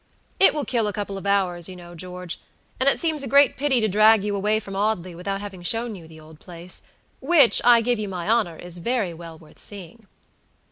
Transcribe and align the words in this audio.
"It 0.39 0.55
will 0.55 0.65
kill 0.65 0.87
a 0.87 0.93
couple 0.93 1.15
of 1.15 1.27
hours, 1.27 1.69
you 1.69 1.75
know, 1.75 1.93
George: 1.93 2.39
and 2.79 2.89
it 2.89 2.99
seems 2.99 3.21
a 3.21 3.27
great 3.27 3.55
pity 3.55 3.79
to 3.81 3.87
drag 3.87 4.23
you 4.23 4.35
away 4.35 4.59
from 4.59 4.75
Audley 4.75 5.13
without 5.13 5.41
having 5.41 5.61
shown 5.61 5.93
you 5.93 6.07
the 6.07 6.19
old 6.19 6.39
place, 6.39 6.81
which, 7.19 7.61
I 7.63 7.81
give 7.81 7.99
you 7.99 8.09
my 8.09 8.27
honor, 8.27 8.55
is 8.57 8.79
very 8.79 9.13
well 9.13 9.37
worth 9.37 9.59
seeing." 9.59 10.07